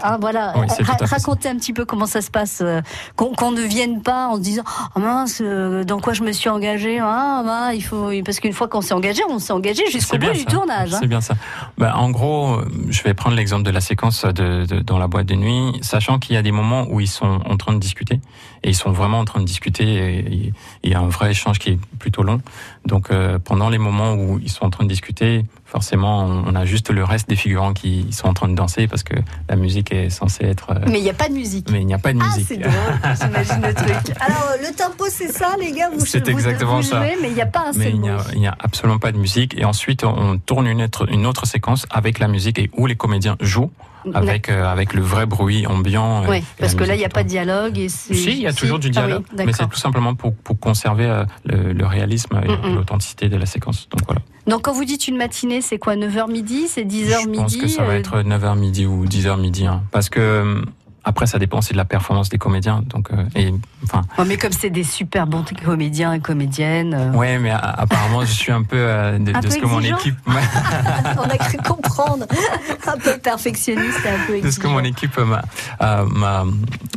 Hein, 0.03 0.17
voilà. 0.19 0.53
Oui, 0.57 0.67
racontez 1.01 1.49
un 1.49 1.55
petit 1.55 1.73
peu 1.73 1.85
comment 1.85 2.05
ça 2.05 2.21
se 2.21 2.29
passe, 2.31 2.59
euh, 2.61 2.81
qu'on 3.15 3.33
qu'on 3.33 3.51
ne 3.51 3.61
vienne 3.61 4.01
pas 4.01 4.27
en 4.27 4.35
se 4.35 4.41
disant 4.41 4.63
oh 4.95 4.99
mince, 4.99 5.41
euh, 5.43 5.83
dans 5.83 5.99
quoi 5.99 6.13
je 6.13 6.23
me 6.23 6.31
suis 6.31 6.49
engagé 6.49 6.99
Ah, 7.01 7.41
bah, 7.45 7.73
il 7.73 7.81
faut 7.83 8.11
parce 8.23 8.39
qu'une 8.39 8.53
fois 8.53 8.67
qu'on 8.67 8.81
s'est 8.81 8.93
engagé, 8.93 9.21
on 9.29 9.39
s'est 9.39 9.53
engagé 9.53 9.83
jusqu'au 9.91 10.17
bout 10.17 10.31
du 10.31 10.45
tournage. 10.45 10.93
hein. 10.93 10.97
C'est 11.01 11.07
bien 11.07 11.21
ça. 11.21 11.35
Ben, 11.77 11.93
en 11.93 12.09
gros, 12.09 12.59
je 12.89 13.03
vais 13.03 13.13
prendre 13.13 13.35
l'exemple 13.35 13.63
de 13.63 13.71
la 13.71 13.81
séquence 13.81 14.23
de, 14.25 14.65
de- 14.65 14.79
dans 14.79 14.97
la 14.97 15.07
boîte 15.07 15.25
de 15.27 15.35
nuit, 15.35 15.73
sachant 15.81 16.19
qu'il 16.19 16.35
y 16.35 16.37
a 16.37 16.41
des 16.41 16.51
moments 16.51 16.85
où 16.89 16.99
ils 16.99 17.07
sont 17.07 17.39
en 17.45 17.57
train 17.57 17.73
de 17.73 17.79
discuter 17.79 18.19
et 18.63 18.69
ils 18.69 18.75
sont 18.75 18.91
vraiment 18.91 19.19
en 19.19 19.25
train 19.25 19.39
de 19.41 19.45
discuter 19.45 19.83
et 19.85 20.53
il 20.83 20.89
y 20.89 20.93
a 20.95 20.99
un 20.99 21.07
vrai 21.07 21.31
échange 21.31 21.59
qui 21.59 21.69
est 21.71 21.79
plutôt 21.99 22.23
long. 22.23 22.41
Donc 22.85 23.11
euh, 23.11 23.37
pendant 23.39 23.69
les 23.69 23.77
moments 23.77 24.13
où 24.13 24.39
ils 24.39 24.49
sont 24.49 24.65
en 24.65 24.69
train 24.69 24.83
de 24.83 24.89
discuter, 24.89 25.45
forcément, 25.79 26.19
on 26.47 26.55
a 26.55 26.63
juste 26.63 26.89
le 26.89 27.03
reste 27.03 27.27
des 27.27 27.35
figurants 27.35 27.73
qui 27.73 28.07
sont 28.13 28.27
en 28.29 28.33
train 28.33 28.47
de 28.47 28.55
danser 28.55 28.87
parce 28.87 29.03
que 29.03 29.13
la 29.49 29.57
musique 29.57 29.91
est 29.91 30.09
censée 30.09 30.45
être. 30.45 30.71
euh, 30.71 30.75
Mais 30.87 30.99
il 30.99 31.03
n'y 31.03 31.09
a 31.09 31.13
pas 31.13 31.27
de 31.27 31.33
musique. 31.33 31.69
mais 31.69 31.81
il 31.81 31.85
n'y 31.85 31.93
a 31.93 31.97
pas 31.97 32.13
de 32.13 32.19
Ah, 32.21 32.27
musique. 32.27 32.45
c'est 32.47 32.55
drôle, 32.55 32.73
j'imagine 33.21 33.61
le 33.61 33.73
truc. 33.73 34.15
Alors, 34.21 34.51
le 34.61 34.73
tempo, 34.73 35.03
c'est 35.09 35.27
ça, 35.27 35.49
les 35.59 35.73
gars? 35.73 35.89
Vous, 35.93 36.05
C'est 36.05 36.23
vous- 36.23 36.29
exactement 36.31 36.77
vous 36.77 36.83
ça. 36.83 36.99
jouez, 36.99 37.17
mais 37.21 37.27
il 37.27 37.33
n'y 37.33 37.41
a 37.41 37.45
pas 37.45 37.65
un 37.67 37.71
Mais 37.77 37.91
seul 37.91 37.93
il 37.95 38.39
n'y 38.39 38.47
a, 38.47 38.51
a 38.51 38.57
absolument 38.61 38.99
pas 38.99 39.11
de 39.11 39.17
musique. 39.17 39.53
Et 39.59 39.65
ensuite, 39.65 40.05
on 40.05 40.37
tourne 40.37 40.65
une 40.67 40.81
autre, 40.81 41.11
une 41.11 41.25
autre 41.25 41.45
séquence 41.45 41.85
avec 41.89 42.19
la 42.19 42.29
musique 42.29 42.57
et 42.57 42.71
où 42.77 42.87
les 42.87 42.95
comédiens 42.95 43.35
jouent 43.41 43.71
avec, 44.13 44.49
euh, 44.49 44.65
avec 44.65 44.93
le 44.93 45.01
vrai 45.01 45.25
bruit 45.25 45.65
ambiant. 45.67 46.23
Oui, 46.29 46.43
parce 46.59 46.75
que 46.75 46.83
là, 46.83 46.95
il 46.95 46.99
n'y 46.99 47.05
a 47.05 47.09
pas 47.09 47.23
de 47.23 47.29
dialogue. 47.29 47.77
Et 47.77 47.89
Si, 47.89 48.13
il 48.13 48.41
y 48.41 48.47
a 48.47 48.53
toujours 48.53 48.79
du 48.79 48.87
Ah 48.95 49.01
oui, 49.01 49.05
dialogue, 49.07 49.23
mais 49.37 49.53
c'est 49.53 49.67
tout 49.67 49.77
simplement 49.77 50.15
pour, 50.15 50.33
pour 50.35 50.59
conserver 50.59 51.05
euh, 51.05 51.23
le, 51.45 51.73
le 51.73 51.85
réalisme 51.85 52.39
et 52.43 52.47
Mm, 52.47 52.71
mm. 52.71 52.75
l'authenticité 52.75 53.29
de 53.29 53.37
la 53.37 53.45
séquence. 53.45 53.87
Donc 53.89 54.01
voilà. 54.07 54.21
Donc, 54.47 54.61
quand 54.63 54.73
vous 54.73 54.85
dites 54.85 55.07
une 55.07 55.17
matinée, 55.17 55.61
c'est 55.61 55.79
quoi 55.79 55.95
9h 55.95 56.31
midi 56.31 56.67
C'est 56.67 56.83
10h 56.83 57.23
Je 57.23 57.27
midi 57.27 57.37
pense 57.41 57.57
que 57.57 57.67
ça 57.67 57.83
va 57.83 57.93
euh, 57.93 57.97
être 57.99 58.17
9h 58.21 58.57
midi 58.59 58.85
ou 58.85 59.05
10h 59.05 59.39
midi. 59.41 59.65
hein. 59.65 59.81
parce 59.91 60.09
que 60.09 60.61
après, 61.05 61.27
ça 61.27 61.37
dépend 61.39 61.59
aussi 61.59 61.71
de 61.73 61.77
la 61.77 61.85
performance 61.85 62.29
des 62.29 62.37
comédiens. 62.39 62.83
Donc, 62.87 63.11
euh, 63.11 63.23
et, 63.35 63.53
enfin, 63.83 64.01
oh, 64.17 64.23
mais 64.25 64.37
comme 64.37 64.51
c'est 64.51 64.69
des 64.71 64.83
super 64.83 65.27
bons 65.27 65.45
comédiens 65.63 66.13
et 66.13 66.19
comédiennes. 66.19 66.93
euh, 66.93 67.11
ouais, 67.13 67.37
mais 67.37 67.51
a- 67.51 67.57
apparemment, 67.59 68.21
je 68.21 68.31
suis 68.31 68.51
un 68.51 68.63
peu 68.63 68.75
euh, 68.77 69.17
de, 69.19 69.31
Un 69.33 69.39
de 69.39 69.45
peu 69.47 69.49
ce 69.51 69.57
que 69.59 69.65
mon 69.65 69.79
exigeant 69.79 69.97
équipe. 69.99 70.15
on 70.27 71.29
a 71.29 71.37
cru 71.37 71.57
comprendre. 71.57 72.25
un 72.87 72.97
peu 72.97 73.17
perfectionniste 73.17 73.99
et 74.05 74.09
un 74.09 74.25
peu 74.27 74.33
de 74.33 74.37
ce 74.37 74.41
que 74.41 74.47
exigeant. 74.67 74.69
mon 74.71 74.79
équipe 74.83 75.17
m'a 75.17 75.41
euh, 75.81 76.05
m'a 76.05 76.43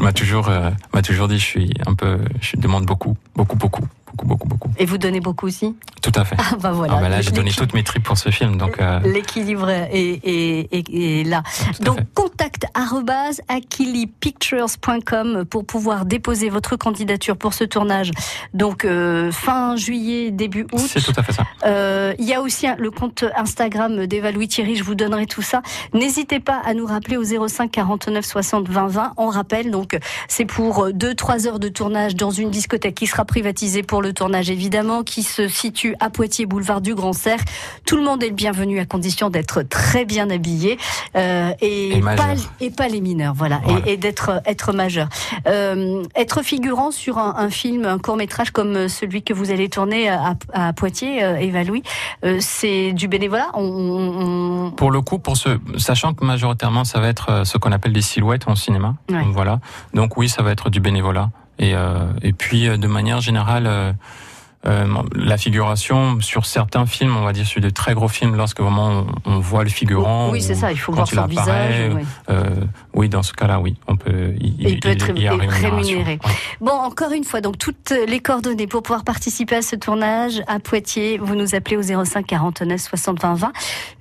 m'a 0.01 0.13
toujours 0.13 0.49
euh, 0.49 0.71
m'a 0.95 1.03
toujours 1.03 1.29
dit 1.29 1.39
je 1.39 1.45
suis 1.45 1.71
un 1.87 1.95
peu 1.95 2.19
je 2.41 2.57
demande 2.57 2.85
beaucoup 2.87 3.17
beaucoup 3.37 3.57
beaucoup 3.57 3.87
beaucoup 4.15 4.27
beaucoup 4.27 4.49
beaucoup 4.49 4.71
Et 4.79 4.87
vous 4.87 4.99
donnez 4.99 5.21
beaucoup 5.21 5.47
aussi 5.47 5.75
tout 6.01 6.13
à 6.15 6.25
fait 6.25 6.37
Ah, 6.39 6.55
bah 6.61 6.71
voilà. 6.73 6.95
ah 6.97 7.01
bah 7.01 7.09
là 7.09 7.21
j'ai 7.21 7.33
donné 7.33 7.51
toutes 7.51 7.75
mes 7.75 7.83
tripes 7.83 8.05
pour 8.05 8.17
ce 8.19 8.31
film 8.31 8.57
donc 8.57 8.81
euh, 8.81 9.01
L'équilibre 9.01 9.69
est, 9.69 9.91
est, 9.93 10.69
est- 10.73 11.21
est 11.21 11.25
là. 11.25 11.43
tout 11.77 11.83
Donc, 11.85 11.99
contact 12.15 12.67
arobase 12.75 13.41
akilipictures.com 13.49 15.45
pour 15.45 15.65
pouvoir 15.67 16.05
déposer 16.05 16.49
votre 16.51 16.77
candidature 16.77 17.37
pour 17.37 17.55
ce 17.55 17.65
tournage. 17.65 18.11
Donc, 18.55 18.85
euh, 18.85 19.31
fin 19.33 19.77
juillet, 19.77 20.31
début 20.31 20.67
août. 20.73 20.81
c'est 20.89 21.03
tout 21.03 21.13
à 21.17 21.23
fait 21.23 21.33
ça 21.33 21.45
Euh, 21.67 22.15
Il 22.19 22.25
y 22.27 22.35
a 22.35 22.41
aussi 22.41 22.67
le 22.79 22.91
compte 22.91 23.25
Instagram 23.37 24.07
d'Eva 24.07 24.31
Louis 24.33 24.49
Thierry, 24.49 24.77
je 24.77 24.85
vous 24.85 24.95
donnerai 24.95 25.27
tout 25.27 25.43
ça. 25.43 25.63
N'hésitez 25.95 26.41
pas 26.41 26.61
à 26.65 26.75
nous 26.75 26.87
rappeler 26.87 27.17
au 27.17 27.25
05 27.49 27.71
49 27.71 28.25
60 28.25 28.69
20 28.69 28.87
20. 28.87 29.13
On 29.17 29.29
rappelle, 29.29 29.71
donc, 29.71 29.99
c'est 30.29 30.45
pour 30.45 30.89
2-3 30.91 31.47
heures 31.49 31.59
de 31.59 31.69
tournage 31.69 32.15
dans 32.17 32.31
une 32.31 32.51
discothèque 32.51 32.95
qui 32.95 33.07
sera 33.07 33.25
privatisée 33.25 33.83
pour 33.83 33.98
le 34.03 34.13
tournage, 34.13 34.51
évidemment, 34.51 35.03
qui 35.03 35.23
se 35.23 35.49
situe 35.49 35.95
à 36.01 36.11
Poitiers, 36.11 36.47
boulevard 36.47 36.81
du 36.81 36.95
Grand 36.95 37.13
Cerf. 37.13 37.41
Tout 37.87 37.97
le 37.97 38.03
monde 38.03 38.23
est 38.23 38.29
le 38.29 38.35
bienvenu 38.35 38.79
à 38.79 38.85
condition 38.87 39.31
d'être 39.31 39.63
très 39.63 40.05
bien 40.05 40.31
habillé 40.31 40.79
euh, 41.17 41.51
et, 41.61 42.01
pas, 42.17 42.35
et 42.61 42.71
pas 42.71 42.89
les 42.89 43.01
mineurs, 43.01 43.35
voilà, 43.35 43.61
Voilà. 43.65 43.87
et, 43.87 43.93
et 43.93 43.97
d'être 43.97 44.41
être 44.47 44.73
majeur. 44.73 45.09
Euh, 45.47 46.03
être 46.15 46.43
figurant 46.43 46.91
sur 46.91 47.19
un, 47.19 47.35
un 47.39 47.51
film, 47.51 47.85
un 47.85 47.99
court 47.99 48.17
métrage 48.17 48.51
comme 48.51 48.89
celui 48.89 49.23
que 49.23 49.33
vous 49.35 49.51
allez 49.51 49.69
tourner 49.69 50.09
à, 50.09 50.35
à 50.53 50.73
Poitiers, 50.73 51.23
euh, 51.25 51.37
Eva 51.37 51.65
Louis, 51.65 51.83
euh, 52.25 52.39
c'est 52.41 52.93
du 52.93 53.09
bénévolat. 53.09 53.49
On, 53.55 53.63
on- 53.63 54.71
pour 54.73 54.91
le 54.91 55.01
coup 55.01 55.19
pour 55.19 55.37
ce 55.37 55.59
sachant 55.77 56.15
que 56.15 56.25
majoritairement 56.25 56.85
ça 56.85 57.01
va 57.01 57.09
être 57.09 57.45
ce 57.45 57.59
qu'on 57.59 57.73
appelle 57.73 57.93
des 57.93 58.03
silhouettes 58.03 58.47
en 58.49 58.55
cinéma 58.55 58.95
Ouais. 59.11 59.23
donc 59.23 59.33
voilà 59.33 59.61
donc 59.95 60.17
oui 60.17 60.29
ça 60.29 60.43
va 60.43 60.51
être 60.53 60.71
du 60.71 60.81
bénévolat 60.81 61.31
et 61.59 61.75
euh, 61.75 62.07
et 62.23 62.33
puis 62.33 62.69
euh, 62.69 62.77
de 62.77 62.87
manière 62.87 63.21
générale 63.21 63.95
euh, 64.67 64.87
la 65.15 65.37
figuration 65.39 66.21
sur 66.21 66.45
certains 66.45 66.85
films, 66.87 67.17
on 67.17 67.25
va 67.25 67.33
dire 67.33 67.47
sur 67.47 67.61
de 67.61 67.71
très 67.71 67.95
gros 67.95 68.09
films, 68.09 68.35
lorsque 68.35 68.61
vraiment 68.61 69.05
on, 69.25 69.33
on 69.33 69.39
voit 69.39 69.63
le 69.63 69.71
figurant. 69.71 70.31
oui, 70.31 70.43
c'est 70.43 70.55
ça. 70.57 70.73
Il 70.73 70.79
faut 70.79 70.93
voir 70.93 71.07
il 71.11 71.15
son 71.15 71.23
apparaît, 71.23 71.89
visage. 71.89 71.95
ouais. 71.95 72.03
euh, 72.31 72.43
oui, 72.93 73.09
dans 73.09 73.23
ce 73.23 73.33
cas-là, 73.33 73.61
oui, 73.61 73.77
on 73.87 73.97
peut. 73.97 74.35
Il, 74.41 74.81
peut 74.81 74.89
être 74.89 75.17
y 75.17 75.29
a 75.29 75.35
rémunéré. 75.37 76.19
Ouais. 76.25 76.33
Bon, 76.61 76.73
encore 76.73 77.13
une 77.13 77.23
fois, 77.25 77.41
donc 77.41 77.59
toutes 77.59 77.95
les 78.09 78.19
coordonnées 78.19 78.67
pour 78.67 78.83
pouvoir 78.83 79.05
participer 79.05 79.57
à 79.57 79.63
ce 79.63 79.77
tournage 79.77 80.43
à 80.49 80.59
Poitiers, 80.59 81.19
vous 81.19 81.37
nous 81.37 81.55
appelez 81.55 81.77
au 81.77 82.05
05 82.05 82.27
49 82.27 82.81
60 82.81 83.21
20 83.23 83.35
20. 83.35 83.53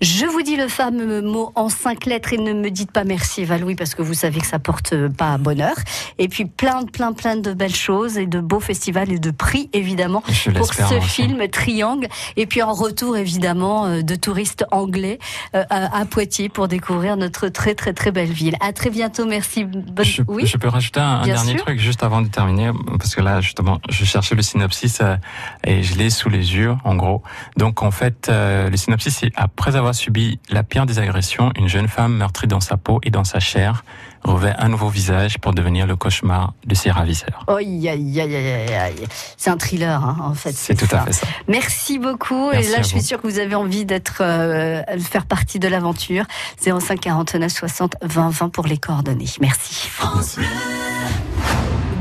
Je 0.02 0.26
vous 0.26 0.42
dis 0.42 0.56
le 0.56 0.68
fameux 0.68 1.22
mot 1.22 1.52
en 1.56 1.70
cinq 1.70 2.06
lettres 2.06 2.34
et 2.34 2.38
ne 2.38 2.54
me 2.54 2.72
dites 2.72 2.92
pas 2.92 3.04
merci 3.04 3.46
Valouis 3.46 3.76
parce 3.76 3.94
que 3.94 4.02
vous 4.02 4.16
savez 4.16 4.40
que 4.40 4.48
ça 4.48 4.58
porte 4.60 4.96
pas 5.10 5.38
bonheur. 5.38 5.76
Et 6.18 6.28
puis 6.28 6.46
plein, 6.46 6.84
plein, 6.84 7.14
plein 7.14 7.36
de 7.36 7.54
belles 7.54 7.76
choses 7.76 8.18
et 8.18 8.26
de 8.26 8.40
beaux 8.40 8.60
festivals 8.60 9.12
et 9.12 9.20
de 9.20 9.32
prix 9.32 9.70
évidemment 9.74 10.24
Je 10.28 10.47
pour 10.52 10.74
ce 10.74 11.00
film 11.02 11.48
Triangle. 11.50 12.08
Et 12.36 12.46
puis 12.46 12.62
en 12.62 12.74
retour 12.74 13.18
évidemment 13.18 13.86
euh, 13.86 14.02
de 14.02 14.16
touristes 14.16 14.66
anglais 14.72 15.20
euh, 15.56 15.64
à 15.70 16.06
Poitiers 16.06 16.50
pour 16.50 16.68
découvrir 16.68 17.18
notre 17.18 17.50
très 17.50 17.76
très 17.76 17.94
très 17.94 18.12
belle 18.12 18.32
ville. 18.32 18.56
À 18.60 18.74
très 18.74 18.90
bientôt, 18.90 19.26
merci. 19.26 19.66
Bonne... 19.66 20.06
Je, 20.06 20.22
oui. 20.28 20.46
je 20.46 20.58
peux 20.58 20.68
rajouter 20.68 21.00
un, 21.00 21.24
dernier 21.24 21.54
sûr. 21.54 21.64
truc 21.64 21.80
juste 21.80 22.04
avant 22.04 22.22
de 22.22 22.28
terminer, 22.28 22.72
parce 22.98 23.16
que 23.16 23.22
là, 23.22 23.42
justement, 23.42 23.80
je 23.90 24.06
cherchais 24.06 24.36
le 24.36 24.42
synopsis 24.42 25.00
euh, 25.02 25.16
et 25.64 25.84
je 25.84 25.96
l'ai 25.96 26.10
sous 26.10 26.30
les 26.30 26.56
yeux, 26.56 26.76
en 26.84 26.96
gros. 26.96 27.24
Donc, 27.58 27.84
en 27.84 27.92
fait, 27.92 28.30
le 28.30 28.76
synopsis, 28.76 29.18
c'est 29.18 29.32
après 29.36 29.76
avoir 29.76 29.96
subi 29.96 30.40
la 30.50 30.64
pire 30.64 30.86
des 30.86 31.00
agressions, 31.00 31.52
une 31.58 31.68
jeune 31.68 31.88
femme 31.88 32.16
meurtrie 32.16 32.48
dans 32.48 32.60
sa 32.60 32.78
peau 32.78 33.00
et 33.04 33.10
dans 33.10 33.24
sa 33.24 33.40
chair 33.40 33.84
revêt 34.24 34.54
un 34.58 34.70
nouveau 34.70 34.90
visage 34.90 35.38
pour 35.40 35.54
devenir 35.54 35.88
le 35.88 35.96
cauchemar 35.96 36.54
de 36.66 36.76
ses 36.76 36.92
ravisseurs. 36.92 37.46
Aïe, 37.48 37.88
aïe, 37.88 38.22
aïe, 38.22 38.36
aïe. 38.36 39.08
C'est 39.38 39.50
un 39.50 39.58
thriller, 39.58 40.04
hein, 40.04 40.18
en 40.22 40.34
fait. 40.34 40.54
C'est 40.54 40.76
tout 40.76 40.86
ça. 40.86 41.02
à 41.02 41.06
fait 41.06 41.14
ça. 41.14 41.28
Merci 41.48 42.00
beaucoup. 42.00 42.50
Merci 42.52 42.70
et 42.70 42.72
là, 42.72 42.82
je 42.82 42.88
suis 42.88 43.02
sûre 43.02 43.22
que 43.22 43.28
vous 43.28 43.40
avez 43.40 43.56
envie 43.56 43.86
d'être, 43.86 44.22
euh, 44.22 44.82
faire 45.00 45.26
partie 45.26 45.60
de 45.60 45.68
l'aventure. 45.68 46.26
05 46.62 47.00
49 47.00 47.52
60 47.52 47.96
20 48.02 48.30
20 48.30 48.50
pour 48.50 48.66
les 48.66 48.78
coordonnées. 48.78 49.26
Merci. 49.42 49.90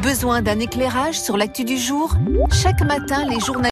Besoin 0.02 0.40
d'un 0.40 0.60
éclairage 0.60 1.20
sur 1.20 1.36
l'actu 1.36 1.64
du 1.64 1.76
jour? 1.78 2.14
Chaque 2.52 2.80
matin, 2.82 3.24
les 3.28 3.40
journalistes 3.40 3.56